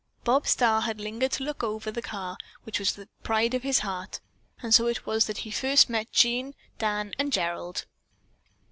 Bob 0.23 0.47
Starr 0.47 0.81
had 0.81 0.99
lingered 0.99 1.31
to 1.33 1.43
look 1.43 1.61
over 1.63 1.91
the 1.91 2.01
car, 2.01 2.35
which 2.63 2.79
was 2.79 2.93
the 2.93 3.07
pride 3.21 3.53
of 3.53 3.61
his 3.61 3.81
heart, 3.81 4.19
and 4.63 4.73
so 4.73 4.87
it 4.87 5.05
was 5.05 5.25
that 5.27 5.37
he 5.45 5.51
first 5.51 5.91
met 5.91 6.11
Jean, 6.11 6.55
Dan 6.79 7.13
and 7.19 7.31
Gerald. 7.31 7.85